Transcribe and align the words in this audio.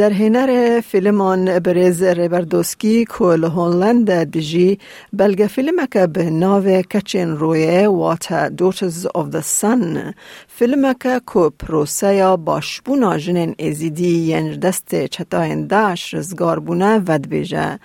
در 0.00 0.12
هنر 0.12 0.80
فیلمان 0.80 1.58
برز 1.58 2.02
ریبردوسکی 2.02 3.04
کل 3.04 3.44
هولند 3.44 4.10
دجی 4.10 4.78
بلگه 5.12 5.46
فیلم 5.46 5.86
که 5.86 6.06
به 6.06 6.30
ناو 6.30 6.82
کچین 6.82 7.36
رویه 7.36 7.88
وات 7.88 8.32
دوترز 8.32 9.06
of 9.06 9.34
the 9.34 9.42
sun 9.60 10.14
فیلم 10.48 10.92
که 10.92 11.20
کو 11.26 11.50
پروسه 11.50 12.36
باشبونا 12.36 13.18
جنین 13.18 13.54
ازیدی 13.58 14.08
ینج 14.08 14.58
دست 14.58 15.04
چتاین 15.04 15.66
داش 15.66 16.14
رزگار 16.14 16.58
بونه 16.60 16.98
ود 16.98 17.28
بیجه. 17.28 17.78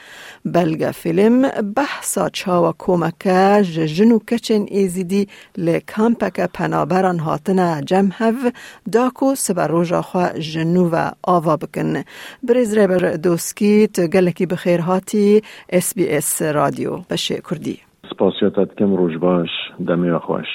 بلگه 0.46 0.92
فیلم 0.92 1.42
بحثا 1.76 2.30
چاوا 2.30 2.72
کومکه 2.72 3.64
جنو 3.64 4.20
کچین 4.20 4.70
ازیدی 4.84 5.28
لکامپک 5.58 6.40
پنابران 6.40 7.20
هاتنه 7.20 7.82
جمهو 7.86 8.52
داکو 8.92 9.36
سبروجا 9.36 10.02
خواه 10.02 10.40
جنو 10.40 10.90
و 10.90 11.12
آوا 11.24 11.58
بکن. 11.58 12.05
بریز 12.44 12.78
ریبر 12.78 13.16
دوسکی 13.24 13.88
تو 13.88 14.08
گلکی 14.08 14.46
بخیر 14.46 14.80
هاتی 14.80 15.42
اس 15.70 15.96
بی 15.96 16.10
اس 16.10 16.42
رادیو. 16.42 16.98
بشه 17.10 17.42
کردی. 17.50 17.80
سپاسیاتت 18.10 18.76
کم 18.80 18.96
روش 18.96 19.18
باش 19.18 19.50
دمی 19.88 20.18
خوش. 20.18 20.46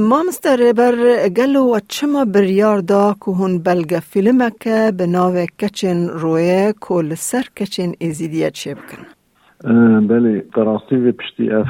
ما 0.00 0.22
مستر 0.28 0.56
ریبر 0.56 1.28
گلو 1.28 1.74
و 1.74 1.78
چما 1.88 2.24
بریار 2.24 2.78
دا 2.78 3.16
که 3.24 3.30
هون 3.30 3.58
بلگه 3.58 4.00
فیلمه 4.00 4.52
که 4.60 4.92
به 4.98 5.06
ناو 5.06 5.46
کچن 5.60 6.08
رویه 6.08 6.74
کل 6.80 7.14
سر 7.14 7.44
کچن 7.60 7.92
ازیدیت 8.00 8.52
چه 8.52 8.74
بکن؟ 8.74 9.02
بله 10.06 10.44
دراستی 10.56 10.96
و 10.96 11.12
پشتی 11.12 11.50
اف 11.50 11.66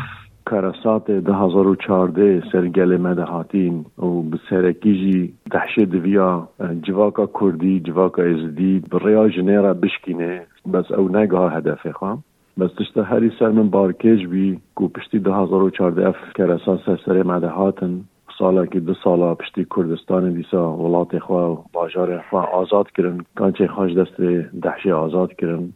کراسات 0.51 1.11
ده 1.11 1.34
هزار 1.34 1.66
و 1.66 1.75
چارده 1.77 2.43
سرگل 2.52 2.97
مدهاتین 2.97 3.84
و 3.98 4.23
بسرکی 4.23 4.95
جی 4.95 5.34
دحشه 5.50 5.84
دویا 5.84 6.48
جواکا 6.83 7.28
کردی 7.41 7.81
جواکا 7.81 8.22
ازدی 8.22 8.83
بریا 8.91 9.28
جنیرا 9.28 9.75
بشکینه. 9.75 10.42
بس 10.72 10.91
او 10.91 11.09
نگاه 11.09 11.55
هدف 11.56 11.87
خوام 11.87 12.25
بس 12.61 12.70
تشتا 12.78 13.03
هری 13.03 13.31
سر 13.39 13.48
من 13.48 13.70
بارکیج 13.70 14.27
بی 14.27 14.59
کو 14.75 14.89
پشتی 14.89 15.19
ده 15.19 15.34
هزار 15.34 15.62
و 15.62 15.70
چارده 15.70 16.09
اف 16.09 16.17
کراسات 16.34 16.81
سر 16.87 16.98
سر 17.06 17.22
مدهاتن 17.22 18.00
سالا 18.39 18.67
که 18.67 18.81
دو 18.81 18.94
سالا 19.05 19.34
پشتی 19.34 19.67
کردستان 19.77 20.33
دیسا 20.33 20.77
ولات 20.77 21.19
خواه 21.19 21.53
و 21.53 21.56
باجار 21.72 22.22
خواه 22.31 22.48
آزاد 22.53 22.91
کرن. 22.91 23.19
کانچه 23.37 23.67
خواش 23.67 23.92
دست 23.94 24.20
دحشه 24.62 24.94
آزاد 24.94 25.33
کرن. 25.33 25.72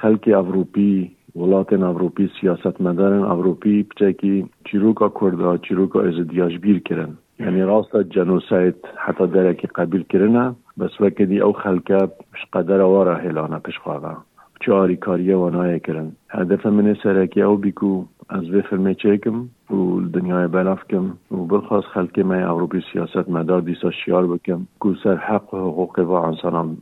خلق 0.00 0.28
اروپی 0.28 1.10
ولاتن 1.36 1.82
اروپی 1.82 2.30
سیاستمدارن 2.40 3.22
اروپی 3.22 3.82
بچکی 3.82 4.46
چیروکا 4.64 5.58
چیروکا 5.58 6.02
ازدیاج 6.02 6.58
بیر 6.58 6.78
کرن. 6.78 7.16
یعنی 7.38 7.62
راست 7.62 7.96
جنوساید 7.96 8.74
حتی 8.96 9.26
درکی 9.26 9.66
قبیل 9.66 10.02
کرنه 10.02 10.54
بس 10.78 11.00
وکدی 11.00 11.40
او 11.40 11.52
خلکه 11.52 11.96
پش 12.32 12.44
قدر 12.52 12.80
وارا 12.80 13.14
هلانا 13.14 13.58
پش 13.58 13.78
خواها 13.78 14.16
چاری 14.60 14.96
کاریه 14.96 15.36
وانای 15.36 15.80
کرن 15.80 16.12
هدف 16.30 16.66
من 16.66 16.96
سرکی 17.02 17.42
او 17.42 17.56
بیکو 17.56 18.04
از 18.28 18.50
وی 18.50 18.62
فیلم 18.62 18.92
چکم 18.92 19.48
و 19.70 20.00
دنیای 20.00 20.46
بلافکم 20.46 21.18
و 21.30 21.80
خلکی 21.80 22.22
من 22.22 22.42
اروپی 22.42 22.82
سیاست 22.92 23.28
مدار 23.28 23.60
دیسا 23.60 23.90
شیار 23.90 24.26
بکم 24.26 24.66
کو 24.78 24.92
حق 25.04 25.54
و 25.54 25.56
حقوق 25.56 25.98
و 25.98 26.12
انسانان 26.12 26.76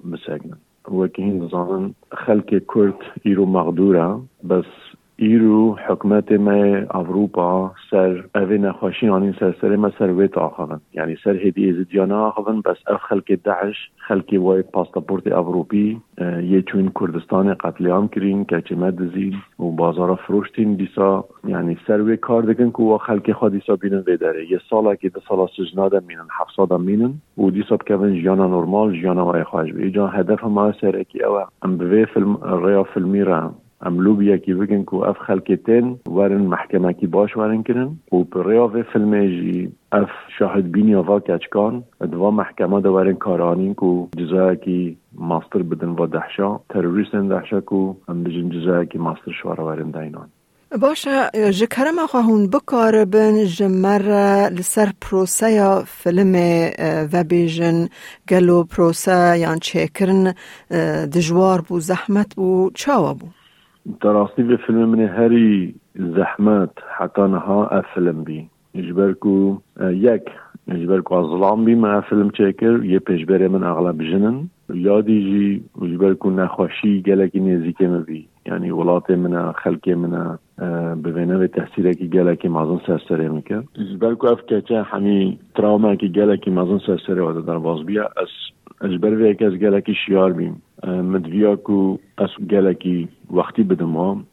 وكين 0.88 1.30
هندزانن 1.30 1.92
خلق 2.12 2.54
کورت 2.54 2.98
يرو 3.24 3.44
و 3.44 4.20
بس 4.44 4.64
ایرو 5.16 5.76
حکمت 5.88 6.32
ما 6.32 6.76
اوروپا 6.94 7.72
سر 7.90 8.24
اوی 8.34 8.58
نخواشی 8.58 9.08
آنین 9.08 9.34
سر 9.40 9.54
سر 9.60 9.76
ما 9.76 9.90
سر 9.98 10.10
ویت 10.12 10.38
آخوان. 10.38 10.80
یعنی 10.92 11.16
سر 11.24 11.36
هدی 11.36 11.70
از 11.70 11.88
دیانا 11.88 12.26
آخوان 12.26 12.60
بس 12.60 12.76
اف 12.86 13.00
خلق 13.00 13.38
داعش 13.44 13.76
خلق 13.96 14.34
وای 14.34 14.62
پاسپورت 14.62 15.26
اوروپی 15.26 16.00
یه 16.42 16.62
چون 16.62 16.92
کردستان 17.00 17.54
قتلیام 17.54 18.08
کرین 18.08 18.44
که 18.44 18.60
چه 18.60 18.74
مدزین 18.74 19.34
و 19.58 19.62
بازار 19.62 20.14
فروشتین 20.14 20.74
دیسا. 20.74 21.24
یعنی 21.44 21.78
سر 21.86 22.02
وی 22.02 22.16
کار 22.16 22.42
دکن 22.42 22.70
که 22.70 22.82
و 22.82 22.98
خلق 22.98 23.32
خود 23.32 23.52
دیسا 23.52 23.76
بینن 23.76 24.02
ویداره 24.06 24.50
یه 24.50 24.60
سالا 24.70 24.94
که 24.94 25.08
ده 25.08 25.20
سالا 25.28 25.46
سجناده 25.46 26.00
مینن 26.08 26.28
هفت 26.40 26.72
مینن 26.72 27.14
و 27.38 27.50
دیسا 27.50 27.76
بکوین 27.76 28.20
جیانا 28.20 28.46
نورمال 28.46 28.92
جیانا 28.92 29.24
وای 29.24 29.44
خواهش 29.44 29.72
بی. 29.72 29.98
هدف 30.12 30.44
ما 30.44 30.72
سر 30.80 30.96
اکی 30.96 31.22
او 31.22 31.40
ام 31.62 31.76
به 31.76 32.08
فیلم 32.14 32.38
ریا 32.64 32.82
فیلمی 32.82 33.20
را 33.20 33.52
عملو 33.86 34.36
کی 34.44 34.54
بگن 34.54 34.82
کو 34.84 35.04
اف 35.04 35.18
خلکتن 35.26 35.94
ورن 36.06 36.42
محکمه 36.54 36.92
کی 36.92 37.06
باش 37.06 37.36
ورن 37.36 37.62
کنن. 37.62 37.88
و 38.12 38.24
بریا 38.24 38.64
و 38.64 38.82
فیلم 38.92 39.14
جی 39.26 39.72
اف 39.92 40.10
شاهد 40.38 40.72
بینی 40.72 40.94
آوا 40.94 41.20
کچکان. 41.20 41.82
دوا 42.12 42.30
محکمه 42.30 42.80
دا 42.80 42.92
ورن 42.92 43.16
کارانین 43.24 43.74
کو 43.74 44.08
جزا 44.18 44.54
کی 44.54 44.96
ماستر 45.32 45.62
بدن 45.62 45.88
و 45.88 46.06
دحشا 46.06 46.50
تروریستن 46.68 47.28
دحشا 47.28 47.60
کو 47.60 47.96
هم 48.08 48.22
بجن 48.24 48.48
جزا 48.50 48.84
کی 48.84 48.98
ماستر 48.98 49.32
شوارا 49.42 49.66
ورن 49.66 49.90
داینان. 49.90 50.28
باشه 50.80 51.50
جکرم 51.50 52.06
خواهون 52.08 52.46
بکار 52.46 53.04
بن 53.04 53.44
جمر 53.44 54.02
لسر 54.58 54.88
پروسه 55.00 55.52
یا 55.52 55.82
فیلم 55.86 56.34
و 57.12 57.24
بیجن 57.24 57.88
گلو 58.30 58.64
پروسه 58.64 59.38
یا 59.38 59.56
چیکرن 59.56 60.34
دجوار 61.14 61.60
بو 61.60 61.80
زحمت 61.80 62.34
بو 62.36 62.70
چاوا 62.74 63.14
بو. 63.14 63.26
تراستی 64.00 64.42
به 64.42 64.56
فیلم 64.56 64.84
من 64.84 65.00
هری 65.00 65.74
زحمت 65.94 66.70
حتی 66.98 67.22
نها 67.22 67.66
افلم 67.66 68.24
بی. 68.24 68.48
اجبرکو 68.74 69.56
یک 69.80 70.22
اجبرکو 70.68 71.22
ظلام 71.22 71.64
بی 71.64 71.74
ما 71.74 72.00
فیلم 72.00 72.30
چکر 72.30 72.84
یه 72.84 72.98
پیشبره 72.98 73.48
من 73.48 73.62
اغلب 73.62 74.02
جنن 74.02 74.50
یادی 74.74 75.20
جی 75.22 75.64
اجبرکو 75.82 76.30
نخوشی 76.30 77.02
گلکی 77.02 77.40
نزیک 77.40 77.82
بی. 77.82 78.28
یعنی 78.46 78.70
ولات 78.70 79.10
من 79.10 79.52
خلق 79.52 79.88
من 79.88 80.38
ببینه 81.04 81.38
به 81.38 81.48
تحصیل 81.48 81.92
که 81.92 82.04
گلکی 82.06 82.48
مازن 82.48 82.80
سرسره 82.86 83.28
می‌کرد 83.28 83.64
اجبرکو 83.80 84.26
اف 84.26 84.42
کچه 84.42 84.82
همی 84.82 85.38
تراما 85.54 85.94
که 85.94 86.06
گلکی 86.06 86.50
مازن 86.50 86.78
سرسره 86.86 87.22
و 87.22 87.40
در 87.40 87.58
باز 87.58 87.86
بیا. 87.86 88.04
از 88.04 88.28
اجبر 88.80 89.30
یک 89.30 89.42
از 89.42 89.52
گلکی 89.52 89.94
شیار 90.06 90.32
بیم. 90.32 90.62
مدویا 90.86 91.56
کو 91.56 91.96
از 92.18 92.28
گلکی 92.50 93.08
وقتی 93.30 93.62
بدم 93.62 94.24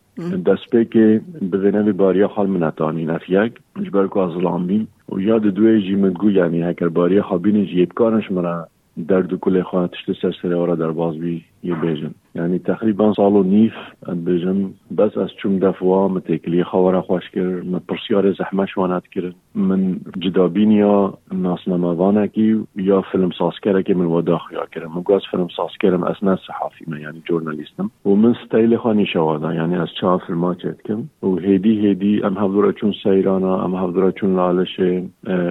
دست 0.46 0.70
به 0.72 0.86
که 0.86 1.22
ببینه 1.52 1.84
به 1.84 1.92
باریا 1.92 2.28
خال 2.28 2.48
منتانی 2.48 3.06
نفیک 3.06 3.54
اجبر 3.80 4.08
کو 4.08 4.20
از 4.20 4.68
بیم 4.68 4.88
و 5.10 5.20
یاد 5.20 5.42
دوی 5.42 5.82
جی 5.82 5.96
مدگو 5.96 6.32
یعنی 6.32 6.62
هکر 6.62 6.88
باریا 6.88 7.24
خابین 7.24 7.66
جیب 7.66 7.94
کارش 7.94 8.32
مرا 8.32 8.68
درد 9.08 9.34
کل 9.36 9.64
خانه 9.64 9.88
تشت 9.88 10.22
سرسره 10.22 10.66
را 10.66 10.76
در 10.76 10.92
باز 10.92 11.18
بی. 11.18 11.44
یه 11.64 11.76
بیجن. 11.76 12.12
یعنی 12.39 12.59
تقریبا 12.59 13.13
سال 13.13 13.33
و 13.33 13.44
نیف 13.44 13.73
بس 14.97 15.17
از 15.17 15.29
چون 15.41 15.57
دفوا 15.57 16.07
متکلی 16.07 16.63
خوارا 16.63 17.01
خوش 17.01 17.29
کرد 17.29 17.66
من 17.66 17.79
پرسیار 17.79 18.31
زحمش 18.31 18.77
وانت 18.77 19.07
کرد. 19.07 19.35
من 19.55 20.00
جدابین 20.19 20.72
یا 20.72 21.17
ناس 21.31 21.67
نموانه 21.67 22.27
کی 22.27 22.66
یا 22.75 23.01
فیلم 23.11 23.29
ساز 23.38 23.53
کرده 23.63 23.83
که 23.83 23.94
من 23.94 24.05
ودا 24.05 24.38
خیا 24.38 24.66
کرد 24.72 24.83
من 24.83 25.01
گاز 25.05 25.22
فیلم 25.31 25.47
ساز 25.57 25.69
کردم 25.79 26.03
از 26.03 26.16
نه 26.22 26.39
صحافی 26.47 26.85
من 26.88 27.01
یعنی 27.01 27.22
جورنالیستم. 27.25 27.91
و 28.05 28.09
من 28.09 28.35
ستایل 28.45 28.77
خانی 28.77 29.06
شوادا 29.06 29.53
یعنی 29.53 29.75
از 29.75 29.88
چه 30.01 30.17
فیلم 30.27 30.56
چت 30.56 30.81
کم. 30.81 31.27
و 31.29 31.38
هیدی 31.38 31.79
هیدی 31.79 32.21
ام 32.23 32.38
هفدورا 32.38 32.71
چون 32.71 32.94
سیرانا 33.03 33.63
ام 33.63 33.75
هفدورا 33.75 34.11
چون 34.11 34.35
لالش 34.35 34.79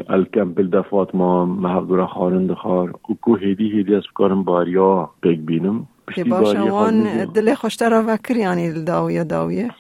الکمپل 0.09 0.69
دفات 0.69 1.15
ما 1.15 1.47
مهفدورا 1.47 2.07
خارند 2.07 2.53
خار 2.53 2.91
و 2.91 3.15
کو 3.21 3.37
هیدی 3.37 3.71
هیدی 3.71 3.95
از 3.95 4.03
بکارم 4.13 4.43
باریا 4.43 5.11
بگ 5.23 5.39
که 6.15 6.25
باشه 6.25 6.61
وان 6.61 7.25
دل 7.35 7.55
خوشتر 7.55 7.91
را 7.91 8.05
وکر 8.09 8.37
یعنی 8.37 8.85
داویه؟ 8.85 9.25
داویه 9.25 9.71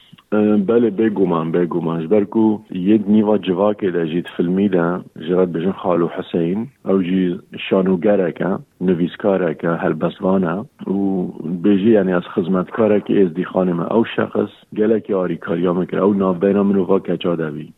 بله 0.66 0.90
بگومان 0.90 1.52
بگومان. 1.52 2.06
برکو 2.06 2.58
یه 2.70 3.00
نیوا 3.06 3.38
جوا 3.38 3.74
که 3.74 3.90
ده 3.90 4.06
جید 4.06 4.26
فیلمی 4.36 4.68
ده 4.68 5.00
جرات 5.28 5.48
بجن 5.48 5.72
خالو 5.72 6.08
حسین. 6.08 6.68
او 6.84 7.02
جی 7.02 7.38
شانوگره 7.70 8.32
که 8.32 8.58
نویسکاره 8.80 9.54
که 9.54 9.68
هلبسوانه 9.68 10.64
و 10.86 11.26
بیجی 11.62 11.90
یعنی 11.90 12.12
از 12.12 12.22
خدمتکاره 12.34 13.00
که 13.00 13.22
از 13.22 13.34
دی 13.34 13.44
خانمه. 13.44 13.92
او 13.92 14.04
شخص 14.16 14.48
گله 14.76 15.00
که 15.00 15.14
آری 15.14 15.36
کاریا 15.36 15.72
میکره 15.72 16.02
او 16.02 16.14
ناف 16.14 16.36
بینا 16.44 16.62
منو 16.62 16.84
غا 16.84 16.98
کچاده 16.98 17.50
بی 17.50 17.72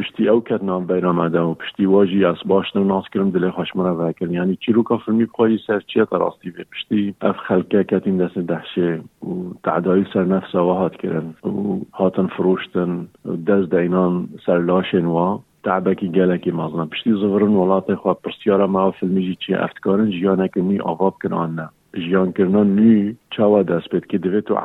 پشتی 0.00 0.28
او 0.28 0.40
کت 0.40 0.62
نام 0.62 0.86
بین 0.86 1.04
آمده 1.04 1.40
و 1.40 1.54
پشتی 1.54 1.86
واجی 1.86 2.24
از 2.24 2.36
باشن 2.46 2.82
ناس 2.82 3.04
کرم 3.14 3.30
دل 3.30 3.50
خوشمره 3.50 3.90
وکر 3.90 4.30
یعنی 4.30 4.56
چی 4.56 4.72
رو 4.72 4.82
که 4.82 4.96
فیلمی 5.06 5.24
قایی 5.24 5.60
سر؟ 5.66 5.80
چیه 5.80 6.04
تراستی 6.04 6.50
به 6.50 6.64
پشتی؟ 6.72 7.14
اف 7.20 7.36
خلکه 7.36 7.84
کتیم 7.84 8.18
دست 8.18 8.38
دهشه 8.38 9.00
و 9.22 9.26
تعدایی 9.64 10.06
و 10.54 10.58
هات 10.58 10.96
کرن 10.96 11.34
و 11.44 11.78
هاتن 11.92 12.26
فروشتن 12.26 13.08
و 13.24 13.36
دست 13.36 13.74
دینان 13.74 14.28
سر 14.46 14.58
لاشن 14.58 15.04
و 15.04 15.38
تعبکی 15.64 16.08
گلکی 16.08 16.50
مازنه. 16.50 16.84
پشتی 16.84 17.12
زورن 17.12 17.48
ولات 17.48 17.90
پرسیارا 18.22 18.66
ما 18.66 18.90
فیلمی 18.90 19.22
جی 19.22 19.36
چی 19.46 19.54
افتکارن 19.54 20.10
جیانه 20.10 20.48
که 20.48 20.62
می 20.62 20.80
آواب 20.80 21.16
کنان 21.22 21.54
نه. 21.54 21.68
جیان 21.94 22.32
کرنان 22.32 22.80
نی 22.80 23.16
چاوا 23.30 23.62
دست 23.62 23.90
بید 23.90 24.06
که 24.06 24.18
دوی 24.18 24.42
تو 24.42 24.56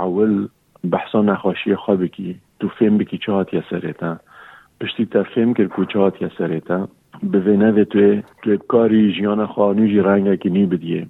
اول 4.85 5.05
بحثا 5.05 5.05
نخواشی 5.05 5.05
خواه 5.05 5.05
بکی 5.05 5.05
تو 5.05 5.23
فیلم 5.23 5.53
بکی 5.53 5.85
چه 5.93 5.99
هات 5.99 6.37
سریتا 6.37 6.39
پشتی 6.43 6.59
تا 6.59 6.87
کرد 6.87 7.31
بوینه 7.31 7.71
و 7.71 7.83
توی 7.83 8.23
توی 8.41 8.57
کاری 8.67 9.13
جیان 9.13 9.45
خانوی 9.45 9.99
رنگه 9.99 10.37
که 10.37 10.49
نی 10.49 10.65
بدیه. 10.65 11.07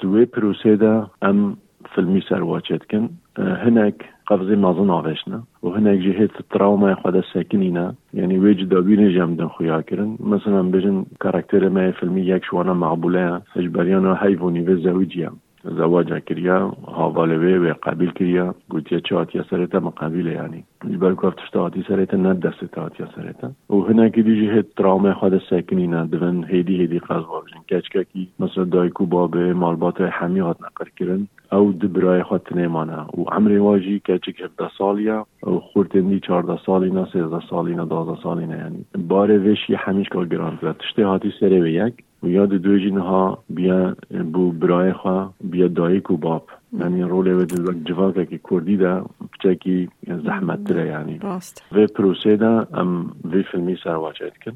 دوی 0.00 0.24
پروسه 0.24 0.76
ده 0.76 1.06
ام 1.22 1.56
فیلمی 1.94 2.22
سرواچت 2.28 2.84
کن. 2.84 3.10
هنک 3.38 3.94
قفزه 4.28 4.56
مازن 4.56 4.90
آوشنه 4.90 5.42
و 5.62 5.68
هنک 5.68 6.00
جهت 6.00 6.30
تراوما 6.50 6.94
خود 6.94 7.24
سکنینه 7.34 7.92
یعنی 8.14 8.38
ویج 8.38 8.68
دابین 8.68 9.14
جمدن 9.14 9.48
خویا 9.48 9.82
کرن. 9.82 10.18
مثلا 10.20 10.62
بجن 10.62 11.04
کاراکتر 11.18 11.68
ما 11.68 11.90
فیلمی 11.90 12.20
یک 12.20 12.44
شوانا 12.44 12.74
مقبوله 12.74 13.40
اجبریانا 13.56 14.14
حیوانی 14.14 14.60
و 14.60 14.76
زویجی 14.76 15.22
هم 15.22 15.36
زواج 15.64 16.12
کریا 16.26 16.72
حواله 16.86 17.58
و 17.58 17.74
قبیل 17.82 18.10
کریا 18.10 18.54
گوتیا 18.68 19.00
چه 19.00 19.16
آتیا 19.16 19.42
سرتا 19.50 19.80
مقابل 19.80 20.26
یعنی. 20.26 20.64
جبر 20.90 21.14
گفت 21.14 21.36
تشتا 21.36 21.62
آتی 21.62 21.84
سرتا 21.88 22.16
نه 22.16 22.34
دست 22.34 22.64
تا 22.64 22.82
آتیا 22.82 23.06
سرتا 23.16 23.50
و 23.70 23.80
هنا 23.80 24.08
که 24.08 24.22
دیجی 24.22 24.50
هید 24.50 24.66
تراومه 24.76 25.14
خود 25.14 25.42
سکنی 25.50 25.86
نه 25.86 26.06
دون 26.06 26.44
هیدی 26.44 26.76
هیدی 26.76 26.98
قضوا 26.98 27.40
بجن 27.40 27.78
کچکا 27.78 28.02
کی 28.02 28.28
مثلا 28.40 28.64
دایکو 28.64 29.06
باب 29.06 29.36
مالبات 29.36 30.00
همی 30.00 30.40
هات 30.40 30.56
نقر 30.60 30.88
کرن. 30.96 31.28
او 31.52 31.72
دبرای 31.72 32.22
خود 32.22 32.42
تنیمانه. 32.42 32.96
و 32.96 33.24
عمر 33.32 33.58
واجی 33.58 33.98
کچک 33.98 34.40
17 34.40 34.70
سالیا 34.78 35.26
او 35.42 35.60
خورتندی 35.60 36.20
14 36.20 36.58
سالینا 36.66 37.06
13 37.12 37.40
سالینا 37.50 37.84
12 37.84 38.22
سالینا 38.22 38.56
یعنی. 38.56 38.84
بار 39.08 39.48
وشی 39.50 39.74
همیش 39.74 40.08
کار 40.08 40.26
گران 40.26 40.58
تشته 40.78 41.06
هاتی 41.06 41.32
سره 41.40 41.60
و 41.60 41.66
یک. 41.66 41.94
و 42.22 42.28
یاد 42.28 42.48
دو 42.48 42.78
جنها 42.78 43.44
بیا 43.50 43.96
بو 44.32 44.52
برای 44.52 44.92
خواه 44.92 45.34
بیا 45.40 45.68
دایک 45.68 46.10
و 46.10 46.16
باب. 46.16 46.48
یعنی 46.80 47.02
رول 47.02 47.28
و 47.28 47.44
جواکه 47.84 48.26
که 48.26 48.40
کردی 48.50 48.76
ده 48.76 49.02
بچه 49.44 49.88
زحمت 50.24 50.64
داره 50.64 50.86
یعنی. 50.86 51.18
راست. 51.18 51.62
و 51.72 51.86
پروسه 51.86 52.36
ده 52.36 52.78
ام 52.78 53.12
وی 53.24 53.42
فیلمی 53.52 53.76
سرواچه 53.84 54.32
کن. 54.44 54.52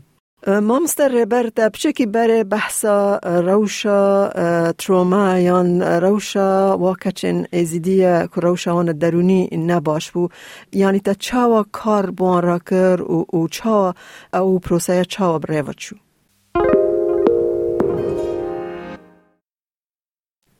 ما 0.62 0.78
مستر 0.78 1.08
ربر 1.08 1.42
ده 1.42 1.68
بچه 1.68 1.92
بره 2.06 2.44
بحثا 2.44 3.18
روشا 3.24 4.28
تروما 4.72 5.38
یان 5.38 5.82
روشا 5.82 6.78
واکچن 6.78 7.44
ازیدی 7.52 7.98
که 7.98 8.40
روشا 8.40 8.74
وان 8.74 8.92
درونی 8.92 9.48
نباش 9.52 10.10
بو. 10.10 10.28
یعنی 10.72 11.00
تا 11.00 11.14
چاوا 11.14 11.64
کار 11.72 12.10
بان 12.10 12.42
را 12.42 12.58
کر 12.58 13.02
و, 13.02 13.36
و 13.36 13.48
چاوا 13.48 13.94
او 14.34 14.58
پروسه 14.58 15.04
چاوا 15.04 15.38
بره 15.38 15.62
وچو 15.62 15.96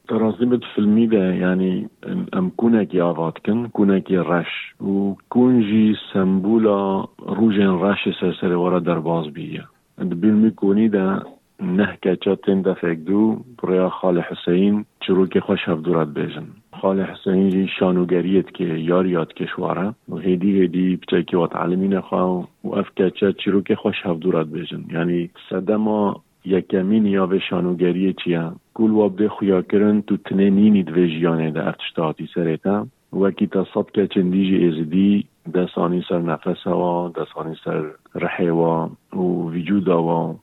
ترازمت 0.08 0.64
فيلمي 0.75 1.06
ده 1.06 1.31
يعني 1.32 1.88
ام 2.35 2.50
كونك 2.56 2.97
آوات 2.97 3.38
كن 3.38 3.69
كونك 3.69 4.12
رش. 4.12 4.75
و 4.81 5.14
كونجي 5.29 5.94
سمبولا 6.12 7.06
روجن 7.23 7.69
رش 7.69 8.08
سرسر 8.20 8.53
ورا 8.53 8.79
درباز 8.79 9.26
بيه 9.26 9.69
بيلمي 9.99 10.50
كوني 10.50 10.88
ده 10.88 11.23
نهكا 11.61 12.14
چاتين 12.14 12.62
ده 12.62 12.75
فكدو 12.75 13.38
بريا 13.62 13.88
خال 13.88 14.23
حسين 14.23 14.85
چروك 15.00 15.38
خوش 15.38 15.69
هفدورات 15.69 16.08
بيجن 16.08 16.47
خال 16.73 17.05
حسين 17.05 17.49
جي 17.49 17.67
شانوگريت 17.67 18.50
که 18.50 18.64
یاریات 18.64 19.32
کشواره. 19.32 19.94
و 20.08 20.17
هیدی 20.17 20.61
هیدی 20.61 20.97
بچه 20.97 21.23
که 21.23 21.37
وات 21.37 21.56
علمین 21.56 22.00
خواه 22.00 22.49
و 22.64 22.75
افکا 22.75 23.11
چه 23.11 23.32
چروک 23.32 23.75
خوش 23.75 23.94
هفدورات 24.05 24.47
بيجن 24.47 24.85
يعني 24.91 25.31
صدما 25.50 26.20
یکمین 26.46 27.06
یا 27.06 27.26
به 27.26 27.38
شانوگری 27.38 28.14
چیه 28.25 28.50
گول 28.75 28.90
وابده 28.90 29.28
خویا 29.28 29.62
کرن 29.62 30.00
تو 30.02 30.16
تنه 30.16 30.50
نینی 30.50 30.82
دوی 30.82 31.08
جیانه 31.08 31.50
ده 31.50 31.69
افتشتاتی 31.69 32.28
سریتا 32.34 32.87
وکی 33.12 33.46
تا 33.46 33.66
صد 33.75 33.90
که 33.94 34.06
چندیجی 34.06 34.69
ازدی 34.69 35.25
دستانی 35.54 36.04
سر 36.08 36.19
نفس 36.19 36.66
و 36.66 37.12
دستانی 37.16 37.56
سر 37.64 37.84
رحه 38.14 38.50
و 38.50 38.88
وجود 39.12 39.88
و 39.88 40.38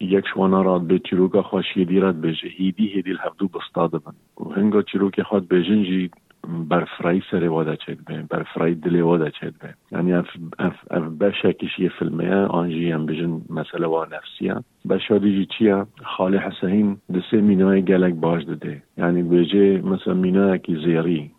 یک 0.00 0.24
شوانا 0.34 0.62
راد 0.62 0.82
به 0.82 0.98
چیروکا 0.98 1.42
خوشی 1.42 1.84
دیرد 1.84 2.20
بجه. 2.20 2.48
هیدی 2.48 2.86
هیدی 2.86 3.10
الهفدو 3.10 3.48
بستاده 3.48 3.98
بن. 3.98 4.12
و 4.46 4.50
هنگا 4.50 4.82
چیروک 4.82 5.20
جی 6.46 6.64
برفرای 6.68 7.22
سر 7.30 7.48
وادا 7.48 7.76
چید 7.76 8.04
به 8.04 8.22
برفرای 8.30 8.74
دلی 8.74 9.00
وادا 9.00 9.30
چید 9.30 9.54
به 9.58 9.74
یعنی 9.92 10.12
اف, 10.12 10.26
اف, 10.58 10.74
اف 10.90 11.02
بشکش 11.02 11.78
یه 11.78 11.90
فیلمه 11.98 12.34
آنجی 12.34 12.90
هم 12.90 13.06
بجن 13.06 13.40
مسئله 13.50 13.86
و 13.86 14.04
نفسیه 14.04 14.54
بشادی 14.88 15.36
جی 15.36 15.46
چیه 15.58 15.86
خاله 16.04 16.38
حسین 16.38 16.96
دسه 17.14 17.40
مینای 17.40 17.82
گلک 17.82 18.14
باش 18.14 18.42
داده. 18.42 18.82
یعنی 18.98 19.22
بجه 19.22 19.82
مثلا 19.82 20.14
مینای 20.14 20.58
کی 20.58 20.74
زیری 20.74 21.30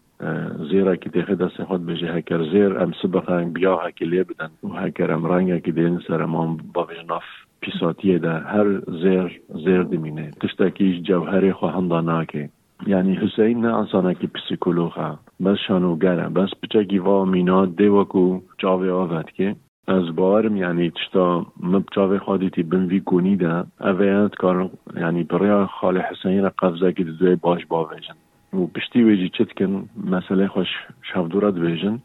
زیرا 0.71 0.95
که 0.95 1.09
تیخه 1.09 1.35
دست 1.35 1.63
خود 1.63 1.85
بجه 1.85 2.13
هکر 2.13 2.43
زیر 2.43 2.79
ام 2.79 2.91
سبقه 3.01 3.45
بیا 3.45 3.77
هکی 3.77 4.05
لی 4.05 4.23
بدن. 4.23 4.49
و 4.63 4.67
هکر 4.67 5.11
ام 5.11 5.25
رنگ 5.25 5.63
که 5.63 5.71
دین 5.71 5.99
سر 6.07 6.25
ما 6.25 6.57
با 6.73 6.83
بجناف 6.83 7.23
پیساتیه 7.61 8.19
ده. 8.19 8.39
هر 8.39 8.79
زیر 8.79 9.41
زیر 9.65 9.83
دمینه 9.83 10.31
تشتاکیش 10.41 11.01
جوهر 11.01 11.51
خواهند 11.51 11.93
ناکه 11.93 12.37
یعنی 12.37 12.49
حسین 12.93 13.65
نه 13.65 13.75
انسانه 13.75 14.15
که 14.15 14.27
پسیکولوغه 14.27 15.17
بس 15.45 15.57
شانوگره 15.67 16.29
بس 16.29 16.49
بچه 16.63 17.01
و 17.01 17.25
مینا 17.25 17.65
دیوکو 17.65 18.39
جاوه 18.57 18.89
آود 18.89 19.31
که 19.31 19.55
از 19.87 20.15
بارم 20.15 20.57
یعنی 20.57 20.91
تشتا 20.91 21.45
مبچاوه 21.63 22.19
خادیتی 22.19 22.63
بن 22.63 22.85
وی 22.85 22.99
گونی 22.99 23.35
ده 23.35 23.63
اویت 23.81 24.35
کار 24.35 24.69
یعنی 24.97 25.23
برای 25.23 25.65
خال 25.65 25.97
حسین 25.97 26.43
را 26.43 26.51
قفزه 26.59 26.93
که 26.93 27.03
دوی 27.03 27.35
باش 27.35 27.65
باویجن 27.65 28.13
و 28.53 28.67
پشتی 28.67 29.03
ویجی 29.03 29.29
چت 29.29 29.53
کن 29.57 29.89
مسئله 30.05 30.47
خوش 30.47 30.67
شفدورت 31.13 31.53
ویجن 31.53 31.99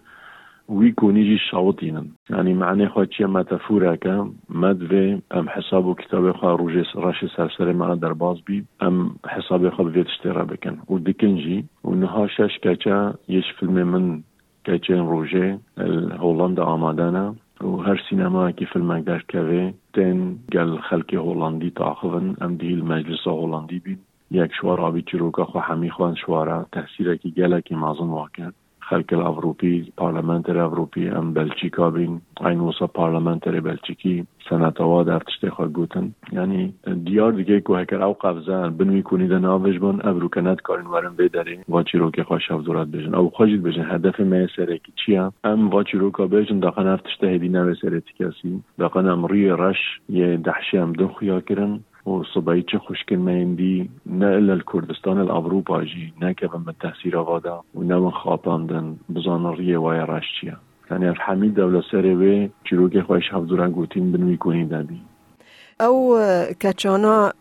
وی 0.78 0.92
کنی 0.92 1.24
جی 1.24 1.38
شاوتینن 1.50 2.06
یعنی 2.30 2.54
معنی 2.54 2.88
خود 2.88 3.10
چیه 3.10 3.26
متفوره 3.26 3.96
که 3.96 4.22
مد 4.50 4.92
و 4.92 5.20
ام 5.30 5.48
حساب 5.48 5.86
و 5.86 5.94
کتاب 5.94 6.32
خود 6.32 6.60
روژه 6.60 6.84
راش 6.94 7.24
سرسر 7.36 7.72
ما 7.72 7.94
در 7.94 8.12
باز 8.12 8.36
بی 8.46 8.64
ام 8.80 9.14
حساب 9.36 9.70
خود 9.70 9.96
ویت 9.96 10.06
اشترا 10.06 10.44
بکن. 10.44 10.78
و 10.90 10.98
دکن 10.98 11.36
جی 11.36 11.64
و 11.84 11.90
نها 11.90 12.26
شش 12.26 12.58
کچه 12.58 13.14
یش 13.28 13.44
فیلم 13.60 13.82
من 13.82 14.22
کچه 14.66 14.94
روژه 14.94 15.58
هولندا 16.18 16.64
آمادانه 16.64 17.34
و 17.60 17.76
هر 17.76 18.00
سینما 18.10 18.52
که 18.52 18.64
فیلم 18.64 19.00
در 19.00 19.22
کوه 19.30 19.72
تن 19.94 20.36
گل 20.52 20.76
خلق 20.76 21.14
هولندی 21.14 21.70
تاخون 21.70 22.36
ام 22.40 22.56
دیل 22.56 22.84
مجلس 22.84 23.26
هولندی 23.26 23.78
بین 23.78 23.98
یک 24.30 24.50
شوار 24.60 24.80
آبی 24.80 25.02
چروکا 25.02 25.44
خو 25.44 25.58
همی 25.58 25.90
خوان 25.90 26.14
شوارا 26.14 26.66
تحصیل 26.72 27.16
که 27.16 27.28
گله 27.28 27.62
که 27.62 27.76
مازن 27.76 28.04
واقع 28.04 28.50
خلق 28.92 29.12
الاوروپی 29.12 29.92
پارلمنتر 29.96 30.58
اوروپی 30.58 31.08
ام 31.08 31.32
بلژیکا 31.34 31.90
بین. 31.90 32.20
وسا 32.60 32.86
پارلمنتر 32.86 33.60
بلژیکی 33.60 34.26
سنتوا 34.50 35.02
در 35.02 35.22
خود 35.50 35.72
گوتن. 35.72 36.14
یعنی 36.32 36.74
دیار 37.04 37.32
دیگه 37.32 37.60
ابرو 40.04 40.28
کنت 40.28 40.60
کارین 40.60 40.86
ورم 40.86 41.16
بیداری 41.16 41.58
واچی 41.68 41.98
رو 41.98 42.10
که 42.10 42.24
خوش 42.24 42.50
دورت 42.64 42.88
بجن. 42.88 43.14
او 43.14 43.30
خوشید 43.30 43.62
بجن. 43.62 43.90
هدف 43.90 44.20
می 44.20 44.46
سره 44.56 44.78
که 44.78 44.92
چیه 45.06 45.30
ام 45.44 45.68
واچی 45.68 45.98
رو 45.98 46.10
که 46.10 46.22
بجن. 46.22 46.58
داخل 46.58 46.86
افتشته 46.86 47.26
هدی 47.26 47.48
نوی 47.48 47.74
سره 47.82 48.02
کسی 48.18 48.62
داخل 48.78 49.08
ام 49.08 49.24
روی 49.24 49.48
رش 49.48 50.00
یه 50.08 50.36
دحشی 50.36 50.76
هم 50.76 50.92
دو 50.92 51.08
خیا 51.08 51.40
وصبيتش 52.06 52.76
خشكن 52.76 53.16
ميندي 53.16 53.90
نا 54.06 54.38
إلا 54.38 54.52
الكردستان 54.52 55.20
الأوروبا 55.20 55.84
جي 55.84 56.14
نا 56.20 56.32
كبن 56.32 56.62
من 56.66 56.72
تهسير 56.80 57.16
وادا 57.16 57.60
ونا 57.74 57.98
من 57.98 58.10
خاطاندن 58.10 58.96
بزانرية 59.08 59.76
ويا 59.76 60.04
راشتيا 60.04 60.56
يعني 60.90 61.08
الحمي 61.08 61.48
دولة 61.48 61.80
سريوي 61.80 62.50
چروكي 62.64 63.02
خواهش 63.02 63.34
هفدورا 63.34 63.68
قوتين 63.68 64.12
بنوي 64.12 64.36
كوني 64.36 64.64
دابي 64.64 64.98
او 65.80 66.18
كاتشانا 66.60 67.32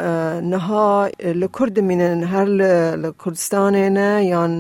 نها 0.44 1.12
الكرد 1.26 1.80
من 1.80 2.24
هل 2.24 2.62
الكردستان 2.62 3.94
نه 3.94 4.20
يان 4.20 4.58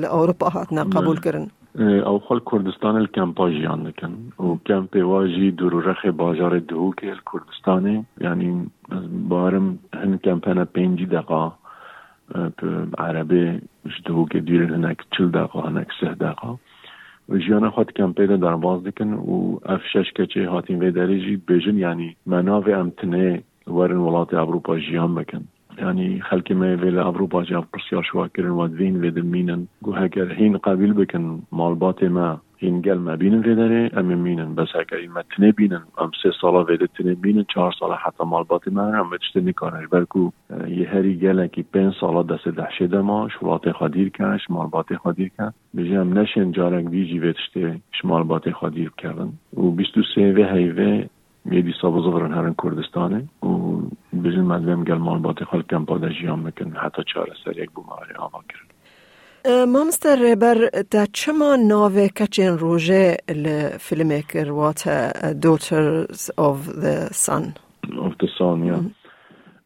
لأوروبا 0.00 0.48
هاتنا 0.48 0.82
قبول 0.82 1.18
كرن 1.18 1.48
او 1.78 2.18
خل 2.18 2.38
کردستان 2.52 2.96
الکمپا 2.96 3.50
جیان 3.50 3.82
دکن. 3.82 4.12
و 4.38 4.56
کمپ 4.66 4.96
واجی 4.96 5.50
دور 5.50 5.72
رخ 5.82 6.06
باجار 6.06 6.58
دهو 6.58 6.92
که 6.92 7.10
الکردستانه 7.10 8.04
یعنی 8.20 8.70
بارم 9.28 9.78
هن 9.94 10.16
کمپنا 10.16 10.64
پینجی 10.64 11.06
دقا 11.06 11.52
عربه 12.98 13.62
دهو 14.04 14.26
که 14.26 14.40
دیر 14.40 14.62
هنک 14.62 14.98
چل 15.10 15.28
دقا 15.28 15.60
هنک 15.60 15.88
سه 16.00 16.14
دقا. 16.14 16.58
و 17.28 17.38
جیان 17.38 17.70
خود 17.70 17.92
کمپی 17.92 18.26
ده 18.26 18.36
در 18.36 18.56
باز 18.56 18.84
دکن. 18.84 19.12
و 19.12 19.58
اف 19.66 19.80
شش 19.92 20.12
کچه 20.12 20.48
هاتین 20.48 20.82
و 20.82 20.90
دریجی 20.90 21.36
بیجن 21.36 21.78
یعنی 21.78 22.16
مناو 22.26 22.68
امتنه 22.68 23.42
ورن 23.66 23.96
ولات 23.96 24.34
اروپا 24.34 24.78
جیان 24.78 25.14
بکن. 25.14 25.44
يعني 25.80 26.20
خلق 26.20 26.52
ما 26.52 26.76
في 26.76 27.00
أوروبا 27.00 27.42
جاء 27.42 27.64
برسيار 27.72 28.02
شو 28.02 28.26
كرن 28.26 28.50
ودفين 28.50 29.00
في 29.00 29.10
دمينن 29.10 29.66
جو 29.82 29.92
هكر 29.92 30.32
هين 30.32 30.56
قابل 30.56 30.92
بكن 30.92 31.40
مالبات 31.52 32.04
ما 32.04 32.38
هين 32.60 32.82
قال 32.82 33.00
ما 33.00 33.14
بينن 33.14 33.42
في 33.42 33.54
داري 33.54 33.86
أم 33.86 34.22
مينن 34.22 34.54
بس 34.54 34.76
هكر 34.76 35.08
ما 35.08 35.22
تني 35.36 35.52
بينن 35.52 35.82
أم 36.00 36.10
سه 36.22 36.30
سالة 36.30 36.64
في 36.64 36.86
تني 36.98 37.14
بينن 37.14 37.44
چهار 37.44 37.72
سالة 37.72 37.94
حتى 37.94 38.24
مالبات 38.24 38.68
ما 38.68 39.00
هم 39.00 39.16
تشتني 39.16 39.52
كارش 39.52 39.88
بلكو 39.92 40.30
يهري 40.50 41.26
قال 41.26 41.46
كي 41.46 41.64
بين 41.72 41.92
سالة 41.92 42.22
دست 42.22 42.48
دحشة 42.48 42.86
دما 42.86 43.28
شولات 43.28 43.68
خدير 43.68 44.08
كاش 44.08 44.50
مالبات 44.50 44.92
خدير 44.92 45.30
كاش 45.38 45.52
بيجي 45.74 45.98
هم 45.98 46.18
نشن 46.18 46.50
جارك 46.50 46.84
بيجي 46.84 47.20
في 47.20 47.32
تشتي 47.32 47.78
مالبات 48.04 48.48
خدير 48.48 48.92
كردن 48.98 49.32
و 49.52 49.70
23 49.70 50.34
في 50.34 50.44
هيفي 50.44 50.80
میدی 50.80 51.19
سابز 51.82 52.06
ورن 52.06 52.32
هرن 52.32 52.54
کردستانه. 52.62 53.28
و 53.42 53.48
بجن 54.24 54.40
مدویم 54.40 54.84
گلمان 54.84 55.22
باتی 55.22 55.44
خال 55.44 55.62
کم 55.62 55.84
پاده 55.84 56.08
جیان 56.20 56.42
بکن. 56.42 56.72
حتی 56.76 57.02
چاره 57.12 57.32
سر 57.44 57.58
یک 57.58 57.70
بوماری 57.70 58.14
آما 58.18 58.40
کرد. 58.48 58.70
مامستر 59.68 60.16
ریبر 60.22 60.68
دا 60.90 61.06
چما 61.12 61.56
ناوه 61.56 62.08
کچین 62.08 62.58
روژه 62.58 63.16
لفیلم 63.28 64.20
کروات 64.20 64.88
Daughters 65.44 66.30
of 66.38 66.58
the 66.82 67.08
Sun 67.24 67.44
of 68.06 68.12
the 68.20 68.28
Sun 68.38 68.64
یا. 68.64 68.80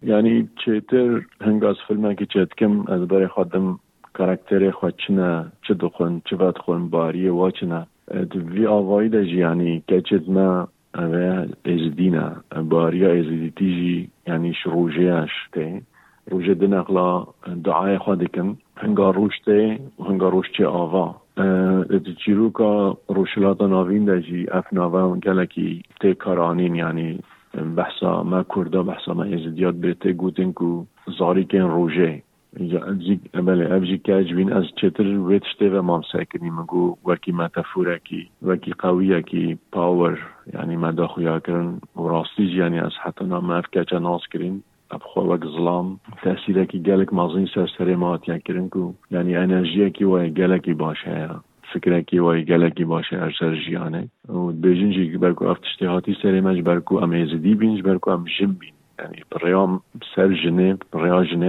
یعنی 0.02 0.48
چیتر 0.64 1.20
هنگ 1.40 1.64
از 1.64 1.76
فیلم 1.88 2.14
که 2.14 2.26
چیت 2.26 2.48
کم 2.58 2.86
از 2.88 3.08
برای 3.08 3.28
خودم 3.28 3.78
کاراکتر 4.12 4.70
خود 4.70 4.94
چنه 5.06 5.52
چه 5.68 5.74
دخون 5.74 6.22
چه 6.24 6.36
ود 6.36 6.58
خون 6.58 6.90
باریه 6.90 7.32
و 7.32 7.50
چنه 7.50 7.86
وی 8.34 8.66
آوایی 8.66 9.08
دا 9.08 9.24
جی 9.24 9.38
یعنی 9.38 9.82
که 9.88 10.00
چیت 10.00 10.28
ما 10.28 10.68
اوه 10.98 11.46
ازدینه 11.64 12.30
باریا 12.68 13.10
ازدی 13.12 13.52
تیجی 13.56 14.08
یعنی 14.26 14.54
شروجه 14.54 15.26
ته 15.52 15.82
روژه 16.30 16.54
دنقلا 16.54 17.26
دعای 17.64 17.98
خود 17.98 18.18
دکن۔ 18.18 18.56
هنگا 18.76 19.10
روش 19.10 19.38
ته 19.46 19.78
هنگا 20.08 20.28
روش 20.28 20.46
چه 20.58 20.66
آوا۔ 20.66 21.16
چیروکا 22.24 22.96
روشلات 23.08 23.62
ناوین 23.62 24.04
دا 24.04 24.18
جی 24.18 24.46
اف 24.52 24.72
ناوا 24.72 25.16
گلکی 25.16 25.82
ته 26.00 26.14
کارانین 26.14 26.74
یعنی 26.74 27.18
بحثا 27.76 28.22
ما 28.22 28.42
کردا 28.42 28.82
بحثا 28.82 29.14
ما 29.14 29.24
ازدیاد 29.24 29.80
برته 29.80 30.12
گوتن 30.12 30.52
کو 30.52 30.84
زاری 31.18 31.44
کن 31.44 31.58
روژه۔ 31.58 32.22
بله 33.34 33.96
کج 33.96 34.34
بین 34.34 34.52
از 34.52 34.64
چطر 34.76 35.02
ویتشته 35.02 35.70
و 35.70 35.82
مام 35.82 36.02
سکنی 36.12 36.50
مگو 36.50 36.96
وکی 37.04 37.32
متفوره 37.32 38.00
کی 38.04 38.28
وکی 38.42 38.72
قویه 38.72 39.22
کی 39.22 39.58
پاور 39.72 40.18
یعنی 40.54 40.76
مدا 40.76 41.06
خویا 41.06 41.40
کرن 41.40 41.80
و 41.96 42.08
راستی 42.08 42.42
یعنی 42.42 42.78
از 42.78 42.92
حتی 43.02 43.24
نام 43.24 43.50
اف 43.50 43.66
کچا 43.66 43.98
ناس 43.98 44.20
کرین. 44.32 44.62
اب 44.90 45.00
خو 45.02 45.20
وک 45.20 45.44
ظلام 45.44 46.00
تاثیر 46.22 46.64
کی 46.64 46.82
گلک 46.82 47.14
مازین 47.14 47.48
سر 47.54 47.68
سر 47.78 47.94
مات 47.94 48.28
یا 48.28 48.38
کرن 48.38 48.68
کو. 48.68 48.92
یعنی 49.10 49.36
انرژی 49.36 49.90
کی 49.90 50.04
و 50.04 50.28
گلکی 50.28 50.74
باشه 50.74 51.30
فکرکی 51.72 52.18
وای 52.18 52.44
گلکی 52.44 52.84
باشه 52.84 53.18
هر 53.18 53.34
سر 53.38 53.54
جیانه. 53.54 54.08
و 54.28 54.46
بیجین 54.46 54.90
جی 54.90 55.16
برکو 55.16 55.44
افتشتهاتی 55.44 56.16
سر 56.22 56.40
مج 56.40 56.62
برکو 56.62 56.96
امیزدی 56.96 57.54
بینج 57.54 57.82
برکو 57.82 58.10
ام 58.10 58.24
جم 58.38 58.52
بین 58.52 58.72
یعنی 58.98 59.22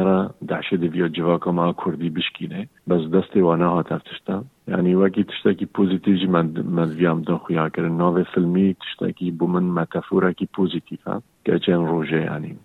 را 0.03 0.31
دعشه 0.47 0.77
دیویا 0.77 1.07
جواکا 1.07 1.51
ما 1.51 1.75
کردی 1.85 2.09
بشکینه. 2.09 2.67
بس 2.89 3.01
دست 3.13 3.37
وانه 3.37 3.65
ها 3.65 3.83
تفتشتا 3.83 4.43
یعنی 4.67 4.95
وکی 4.95 5.25
پوزیتیو 5.73 6.15
جی 6.15 6.27
من 6.27 6.45
من 6.63 6.89
ویام 6.89 7.21
دن 7.21 7.37
خویا 7.37 7.69
کرن 7.69 7.97
ناوه 7.97 8.23
فیلمی 8.23 8.75
تشتاکی 8.81 9.31
بومن 9.31 9.63
متافورا 9.63 10.31
کی 10.31 10.45
پوزیتیفا. 10.45 11.21
که 11.45 11.59
چن 11.59 11.73
روژه 11.87 12.21
یعنی. 12.21 12.57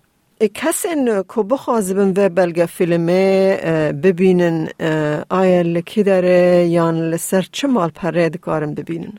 کسین 0.53 1.23
که 1.35 1.43
بخوازبن 1.43 2.13
و 2.17 2.29
بلگه 2.29 2.65
فیلمه 2.65 3.57
ببینن 4.03 4.67
آیا 5.29 5.61
لکی 5.61 6.03
داره 6.03 6.67
یا 6.69 6.89
لسر 6.91 7.45
چه 7.51 7.67
مال 7.67 7.89
پرید 7.89 8.39
کارم 8.39 8.73
ببینن؟ 8.73 9.13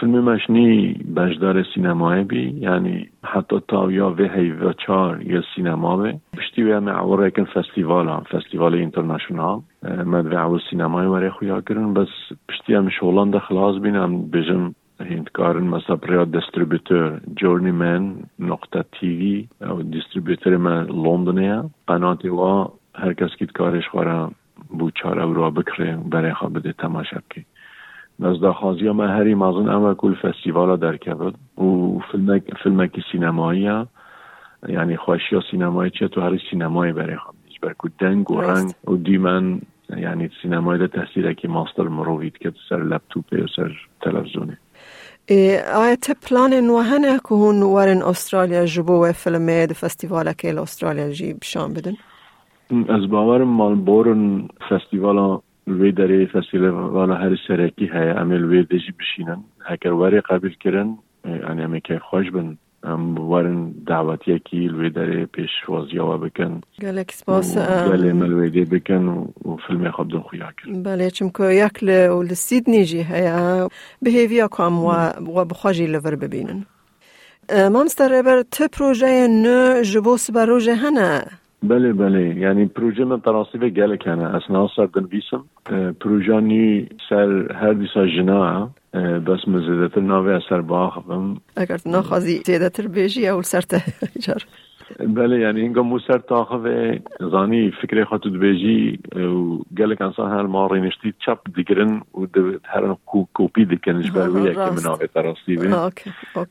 فیلم 0.00 0.20
مشنی 0.20 0.92
بجدار 1.16 1.62
سینمای 1.74 2.24
بی 2.24 2.50
یعنی 2.50 3.08
حتی 3.24 3.56
تاویا 3.68 4.10
و 4.10 4.22
هی 4.22 4.50
و 4.50 4.72
چار 4.72 5.22
یا 5.22 5.42
سینما 5.54 5.96
بی 5.96 6.12
پشتی 6.36 6.62
و 6.62 6.76
همه 6.76 6.90
عوره 6.90 7.30
کن 7.30 7.44
فستیوال 7.44 8.08
هم 8.08 8.22
فستیوال 8.30 8.74
اینترناشونال 8.74 9.60
مد 10.06 10.26
و 10.26 10.36
عوض 10.36 10.60
سینمای 10.70 11.06
وره 11.06 11.30
خویا 11.30 11.60
کرن 11.60 11.94
بس 11.94 12.08
پشتی 12.48 12.74
هم 12.74 12.88
شغلان 12.88 13.30
ده 13.30 13.38
خلاص 13.38 13.80
بینم. 13.80 14.30
بجم 14.30 14.74
هندکارن 15.00 15.64
مثلا 15.64 15.96
برای 15.96 16.26
دیستریبیتور 16.26 17.20
جورنی 17.36 17.70
من 17.70 18.14
نقطه 18.38 18.84
تیوی 19.00 19.48
او 19.60 19.82
دیستریبیتور 19.82 20.56
من 20.56 20.86
لندنه 20.86 21.70
قناتی 21.86 22.28
و 22.28 22.68
هر 22.94 23.12
کس 23.12 23.36
که 23.38 23.46
کارش 23.46 23.88
خواه 23.88 24.32
بو 24.68 24.90
چار 24.90 25.20
اورا 25.20 25.50
بکره 25.50 25.96
برای 25.96 26.34
خواه 26.34 26.52
بده 26.52 26.72
تماشا 26.72 27.20
که 27.30 27.44
نزد 28.18 28.44
ما 28.86 29.06
هری 29.06 29.34
مازن 29.34 29.68
اما 29.68 29.94
کل 29.94 30.14
فستیوالا 30.14 30.76
در 30.76 30.96
کبد 30.96 31.34
و 31.58 31.98
فیلم 32.12 32.40
فیلمکی 32.62 33.02
سینمایی 33.12 33.70
یعنی 34.68 34.96
خوشی 34.96 35.40
سینمایی 35.50 35.90
چه 35.90 36.08
تو 36.08 36.20
هر 36.20 36.38
سینمایی 36.50 36.92
برای 36.92 37.16
خواه 37.16 37.34
نیش 37.48 37.60
برکو 37.60 37.88
دنگ 37.98 38.30
و 38.30 38.40
رنگ 38.40 38.72
و 38.88 38.96
دیمن 38.96 39.60
یعنی 39.96 40.30
سینمایی 40.42 40.78
ده 40.80 40.88
تحصیل 40.88 41.32
که 41.32 41.48
ماستر 41.48 41.82
مروید 41.82 42.38
که 42.38 42.52
سر 42.68 42.82
لپتوپه 42.82 43.44
و 43.44 43.46
سر 43.56 43.72
تلفزونه 44.00 44.58
آیا 45.74 45.96
ته 45.96 46.14
پلان 46.14 46.54
نوهنه 46.54 47.18
که 47.18 47.34
هون 47.34 47.62
وارن 47.62 48.02
استرالیا 48.02 48.66
جبو 48.66 49.12
فیلمه 49.12 49.66
ده 49.66 49.74
فستیوالا 49.74 50.32
که 50.32 50.60
استرالیا 50.60 51.10
جی 51.10 51.34
بشان 51.34 51.74
بدن؟ 51.74 51.94
از 52.88 53.08
باورم 53.08 53.48
مال 53.48 53.74
بورن 53.74 54.48
فستیوالا 54.70 55.40
وی 55.66 55.92
داره 55.92 56.26
فستیوالا 56.26 57.14
هر 57.14 57.36
سرکی 57.48 57.86
های 57.86 58.08
عمل 58.08 58.44
وی 58.44 58.62
دجی 58.62 58.92
بشینن. 59.00 59.44
هکر 59.64 59.88
واری 59.88 60.20
قبل 60.20 60.48
کرن 60.60 60.98
یعنی 61.24 61.62
همه 61.62 61.80
که 61.80 61.98
خوش 61.98 62.30
بن 62.30 62.58
ام 62.82 63.14
وارن 63.14 63.70
دعوتی 63.86 64.38
کی 64.38 64.68
لوی 64.68 64.90
داره 64.90 65.26
پیش 65.26 65.50
وازیا 65.68 66.16
بکن. 66.16 66.60
گلک 66.82 67.12
سپاس 67.12 67.58
گله 67.58 68.12
ملویده 68.12 68.64
بکن 68.64 69.08
و 69.08 69.26
فیلم 69.66 69.90
خواب 69.90 70.08
دون 70.08 70.20
خویا 70.20 70.48
کرد 70.56 70.82
بله 70.84 71.10
چمکو 71.10 71.44
یک 71.50 71.84
لسیدنی 71.84 72.84
جی 72.84 73.02
هیا 73.02 73.68
بهیویا 74.02 74.48
کام 74.48 74.78
و 74.78 75.44
بخواجی 75.44 75.86
لور 75.86 76.16
ببینن. 76.16 76.66
مامستر 77.52 78.08
ریبر 78.16 78.42
ته 78.42 78.68
پروژه 78.68 79.28
نو 79.28 79.82
جبوس 79.82 80.30
بروژه 80.30 80.74
هنه. 80.74 81.24
بله 81.68 81.92
بله. 81.92 82.34
یعنی 82.36 82.66
پروژه 82.66 83.04
من 83.04 83.20
تراسیف 83.20 83.62
گله 83.62 83.96
کنه. 83.96 84.34
اصلا 84.34 84.68
سر 84.76 84.86
دنویسم 84.86 85.44
پروژه 86.00 86.40
نی 86.40 86.88
سر 87.08 87.52
هر 87.52 87.72
دیسا 87.72 88.06
جنا 88.06 88.70
بس 89.26 89.48
مزیدتر 89.48 90.00
ناوی 90.00 90.32
اثر 90.32 90.60
باخم 90.60 91.36
اگر 91.56 91.78
نخوازی 91.86 92.42
زیدتر 92.46 92.86
بیجی 92.86 93.28
اول 93.28 93.42
سر 93.42 93.60
تهجار 93.60 94.42
بله 95.00 95.38
یعنی 95.38 95.60
اینگا 95.60 95.82
مو 95.82 95.98
سر 95.98 96.18
تاخه 96.18 97.02
زانی 97.20 97.70
فکر 97.82 98.04
خاطر 98.04 98.30
بیجی 98.30 98.98
و 99.16 99.58
گلک 99.78 100.02
انسان 100.02 100.30
هر 100.30 100.42
ما 100.42 100.66
رینشتی 100.66 101.14
چپ 101.26 101.38
دیگرن 101.56 102.02
و 102.14 102.26
هر 102.64 102.96
کوپی 103.34 103.64
دکنش 103.64 104.10
بروی 104.10 104.50
یک 104.50 104.58
من 104.58 104.82
ناوی 104.84 105.06
تراستی 105.06 105.56
بی 105.56 105.68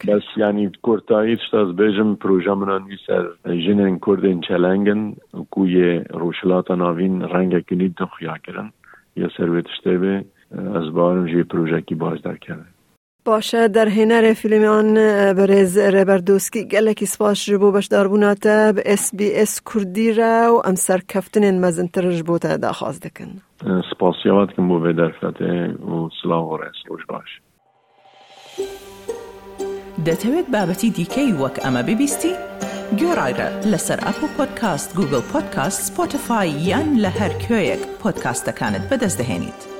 بس 0.07 0.21
یعنی 0.37 0.71
کرتایی 0.83 1.35
تشتاز 1.35 1.75
بیجم 1.75 2.15
پروژه 2.15 2.53
منان 2.53 2.87
سر 3.07 3.27
جنن 3.45 3.99
کردن 4.07 4.41
چلنگن 4.41 5.15
کوی 5.51 5.99
روشلات 5.99 6.71
ناوین 6.71 7.21
رنگ 7.21 7.65
کنید 7.65 7.97
خیا 8.19 8.37
کرن 8.37 8.71
یا 9.15 9.29
سرویتشته 9.37 9.97
به 9.97 10.25
از 10.75 10.93
بارم 10.93 11.27
جی 11.27 11.43
پروژه 11.43 11.81
کی 11.81 11.95
باز 11.95 12.21
در 12.21 12.35
کرده. 12.35 12.65
پاشە 13.25 13.61
دەرهێنەرێ 13.75 14.33
فیلمیان 14.41 14.89
بەرێز 15.37 15.73
ڕێبەردۆسکی 15.95 16.67
گەلێکی 16.73 17.07
سپاش 17.13 17.41
بۆ 17.61 17.67
بەشداربووناتە 17.75 18.57
بە 18.75 18.81
SسBS 19.01 19.53
کوردیرە 19.69 20.35
و 20.53 20.57
ئەم 20.65 20.75
سەرکەفتنێن 20.85 21.57
مەزنترش 21.63 22.19
بۆتە 22.29 22.51
داخواز 22.65 22.97
دەکەن 23.05 23.31
سپاسیاواتکەم 23.91 24.65
بۆ 24.69 24.77
بێ 24.83 24.91
دەرفەتێ 24.99 25.55
و 25.91 25.95
سلااو 26.19 26.57
ڕێز 26.61 26.79
ڕۆژ 26.89 27.03
باش. 27.11 27.31
دەتەوێت 30.07 30.47
بابەتی 30.53 30.89
دیکەی 30.97 31.31
وەک 31.41 31.55
ئەمە 31.63 31.81
ببیستی؟ 31.87 32.33
گۆڕایرە 32.99 33.49
لەسەر 33.71 33.99
ئەپ 34.05 34.19
و 34.23 34.27
پۆدکاست 34.37 34.89
گوگل 34.97 35.23
پۆدکاست 35.31 35.79
سپۆتفاای 35.87 36.49
یان 36.69 36.87
لە 37.03 37.11
هەر 37.19 37.33
کوێیەک 37.43 37.81
پۆدکاستەکانت 38.01 38.83
بەدەستدەێنیت. 38.89 39.72